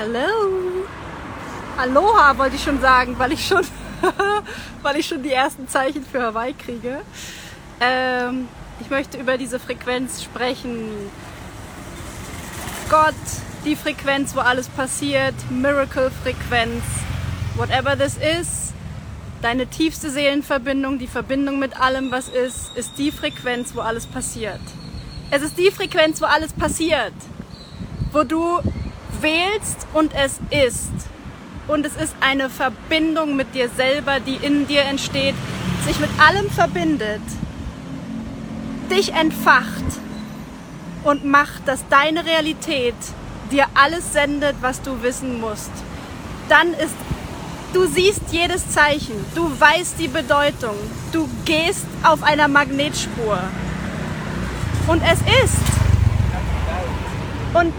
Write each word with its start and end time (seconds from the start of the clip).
Hallo. 0.00 0.86
Aloha 1.76 2.38
wollte 2.38 2.56
ich 2.56 2.62
schon 2.62 2.80
sagen, 2.80 3.18
weil 3.18 3.32
ich 3.32 3.46
schon, 3.46 3.62
weil 4.82 4.96
ich 4.96 5.06
schon 5.06 5.22
die 5.22 5.30
ersten 5.30 5.68
Zeichen 5.68 6.06
für 6.06 6.22
Hawaii 6.22 6.54
kriege. 6.54 7.02
Ähm, 7.80 8.48
ich 8.80 8.88
möchte 8.88 9.18
über 9.18 9.36
diese 9.36 9.60
Frequenz 9.60 10.22
sprechen. 10.22 10.88
Gott, 12.88 13.12
die 13.66 13.76
Frequenz, 13.76 14.34
wo 14.34 14.40
alles 14.40 14.70
passiert, 14.70 15.34
Miracle-Frequenz, 15.50 16.82
whatever 17.56 17.94
this 17.94 18.16
is. 18.16 18.72
Deine 19.42 19.66
tiefste 19.66 20.08
Seelenverbindung, 20.08 20.98
die 20.98 21.08
Verbindung 21.08 21.58
mit 21.58 21.78
allem, 21.78 22.10
was 22.10 22.30
ist, 22.30 22.74
ist 22.74 22.92
die 22.96 23.12
Frequenz, 23.12 23.74
wo 23.74 23.80
alles 23.80 24.06
passiert. 24.06 24.62
Es 25.30 25.42
ist 25.42 25.58
die 25.58 25.70
Frequenz, 25.70 26.22
wo 26.22 26.24
alles 26.24 26.54
passiert. 26.54 27.12
Wo 28.12 28.22
du 28.24 28.60
wählst 29.22 29.86
und 29.92 30.12
es 30.14 30.40
ist. 30.50 30.90
Und 31.68 31.86
es 31.86 31.94
ist 31.96 32.14
eine 32.20 32.50
Verbindung 32.50 33.36
mit 33.36 33.54
dir 33.54 33.68
selber, 33.68 34.18
die 34.20 34.36
in 34.36 34.66
dir 34.66 34.82
entsteht, 34.82 35.34
sich 35.86 36.00
mit 36.00 36.10
allem 36.18 36.50
verbindet, 36.50 37.22
dich 38.90 39.12
entfacht 39.12 39.84
und 41.04 41.24
macht, 41.24 41.66
dass 41.66 41.86
deine 41.88 42.24
Realität 42.24 42.94
dir 43.50 43.66
alles 43.74 44.12
sendet, 44.12 44.56
was 44.60 44.82
du 44.82 45.02
wissen 45.02 45.40
musst. 45.40 45.70
Dann 46.48 46.72
ist, 46.74 46.94
du 47.72 47.86
siehst 47.86 48.22
jedes 48.30 48.68
Zeichen, 48.70 49.24
du 49.34 49.48
weißt 49.58 49.98
die 49.98 50.08
Bedeutung, 50.08 50.74
du 51.12 51.28
gehst 51.44 51.86
auf 52.02 52.22
einer 52.22 52.48
Magnetspur. 52.48 53.38
Und 54.88 55.02
es 55.02 55.20
ist. 55.44 55.56
Und 57.54 57.72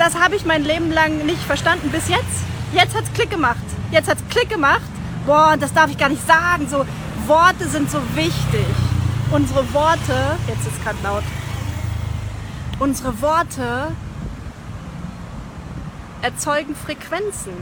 das 0.00 0.14
habe 0.14 0.34
ich 0.34 0.46
mein 0.46 0.64
Leben 0.64 0.90
lang 0.90 1.26
nicht 1.26 1.42
verstanden 1.42 1.90
bis 1.90 2.08
jetzt. 2.08 2.24
Jetzt 2.72 2.96
hat's 2.96 3.12
Klick 3.12 3.30
gemacht. 3.30 3.60
Jetzt 3.90 4.08
hat's 4.08 4.22
Klick 4.30 4.48
gemacht. 4.48 4.80
Boah, 5.26 5.56
das 5.60 5.74
darf 5.74 5.90
ich 5.90 5.98
gar 5.98 6.08
nicht 6.08 6.26
sagen. 6.26 6.66
So 6.70 6.86
Worte 7.26 7.68
sind 7.68 7.90
so 7.90 7.98
wichtig. 8.14 8.64
Unsere 9.30 9.74
Worte, 9.74 10.38
jetzt 10.48 10.66
ist 10.66 10.82
gerade 10.82 10.96
laut. 11.02 11.22
Unsere 12.78 13.20
Worte 13.20 13.92
erzeugen 16.22 16.74
Frequenzen. 16.74 17.52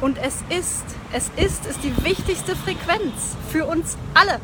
Und 0.00 0.18
es 0.18 0.42
ist, 0.48 0.84
es 1.12 1.30
ist, 1.36 1.64
ist 1.64 1.78
die 1.84 2.04
wichtigste 2.04 2.56
Frequenz 2.56 3.36
für 3.52 3.66
uns 3.66 3.96
alle. 4.14 4.40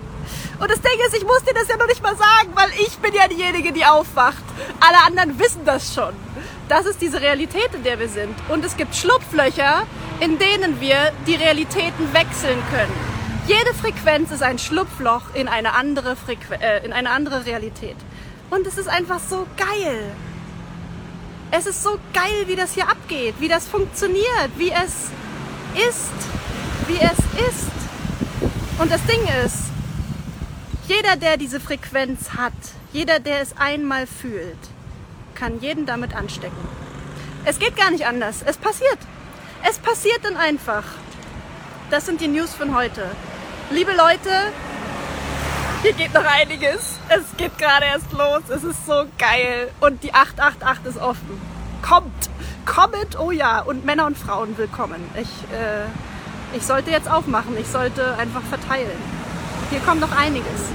Und 0.60 0.70
das 0.70 0.80
Ding 0.80 0.92
ist, 1.06 1.16
ich 1.16 1.24
muss 1.24 1.42
dir 1.42 1.52
das 1.52 1.66
ja 1.66 1.76
noch 1.76 1.88
nicht 1.88 2.02
mal 2.02 2.16
sagen, 2.16 2.50
weil 2.54 2.70
ich 2.80 2.96
bin 2.98 3.12
ja 3.12 3.26
diejenige, 3.26 3.72
die 3.72 3.84
aufwacht. 3.84 4.44
Alle 4.78 4.98
anderen 5.04 5.38
wissen 5.40 5.64
das 5.64 5.92
schon. 5.92 6.14
Das 6.72 6.86
ist 6.86 7.02
diese 7.02 7.20
Realität, 7.20 7.68
in 7.74 7.82
der 7.82 7.98
wir 7.98 8.08
sind. 8.08 8.34
Und 8.48 8.64
es 8.64 8.78
gibt 8.78 8.94
Schlupflöcher, 8.94 9.86
in 10.20 10.38
denen 10.38 10.80
wir 10.80 11.12
die 11.26 11.34
Realitäten 11.34 12.14
wechseln 12.14 12.58
können. 12.70 12.92
Jede 13.46 13.74
Frequenz 13.74 14.30
ist 14.30 14.42
ein 14.42 14.58
Schlupfloch 14.58 15.34
in 15.34 15.48
eine 15.48 15.74
andere, 15.74 16.16
Frequ 16.16 16.54
äh, 16.54 16.82
in 16.82 16.94
eine 16.94 17.10
andere 17.10 17.44
Realität. 17.44 17.96
Und 18.48 18.66
es 18.66 18.78
ist 18.78 18.88
einfach 18.88 19.20
so 19.20 19.46
geil. 19.58 20.00
Es 21.50 21.66
ist 21.66 21.82
so 21.82 21.98
geil, 22.14 22.44
wie 22.46 22.56
das 22.56 22.72
hier 22.72 22.88
abgeht, 22.88 23.34
wie 23.38 23.48
das 23.48 23.68
funktioniert, 23.68 24.50
wie 24.56 24.70
es 24.70 25.10
ist, 25.86 26.14
wie 26.86 26.96
es 26.96 27.50
ist. 27.50 27.70
Und 28.78 28.90
das 28.90 29.04
Ding 29.04 29.20
ist, 29.44 29.64
jeder, 30.88 31.16
der 31.16 31.36
diese 31.36 31.60
Frequenz 31.60 32.30
hat, 32.30 32.54
jeder, 32.94 33.20
der 33.20 33.42
es 33.42 33.54
einmal 33.58 34.06
fühlt, 34.06 34.56
kann 35.42 35.60
jeden 35.60 35.86
damit 35.86 36.14
anstecken. 36.14 36.68
Es 37.44 37.58
geht 37.58 37.76
gar 37.76 37.90
nicht 37.90 38.06
anders. 38.06 38.44
Es 38.46 38.56
passiert. 38.56 38.98
Es 39.68 39.76
passiert 39.76 40.20
dann 40.22 40.36
einfach. 40.36 40.84
Das 41.90 42.06
sind 42.06 42.20
die 42.20 42.28
News 42.28 42.54
von 42.54 42.76
heute. 42.76 43.04
Liebe 43.72 43.90
Leute, 43.90 44.30
hier 45.82 45.94
geht 45.94 46.14
noch 46.14 46.24
einiges. 46.24 46.96
Es 47.08 47.36
geht 47.36 47.58
gerade 47.58 47.86
erst 47.86 48.12
los. 48.12 48.42
Es 48.50 48.62
ist 48.62 48.86
so 48.86 49.04
geil. 49.18 49.68
Und 49.80 50.04
die 50.04 50.14
888 50.14 50.86
ist 50.86 50.98
offen. 50.98 51.40
Kommt! 51.82 52.30
Kommt! 52.64 53.18
Oh 53.18 53.32
ja. 53.32 53.62
Und 53.62 53.84
Männer 53.84 54.06
und 54.06 54.16
Frauen 54.16 54.56
willkommen. 54.56 55.02
Ich, 55.16 55.28
äh, 55.52 56.56
ich 56.56 56.64
sollte 56.64 56.92
jetzt 56.92 57.10
aufmachen. 57.10 57.56
Ich 57.58 57.66
sollte 57.66 58.14
einfach 58.16 58.42
verteilen. 58.42 58.96
Hier 59.70 59.80
kommt 59.80 60.02
noch 60.02 60.16
einiges. 60.16 60.70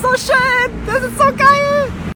So 0.00 0.14
schön! 0.14 0.86
Das 0.86 1.02
ist 1.02 1.18
so 1.18 1.24
geil! 1.36 2.06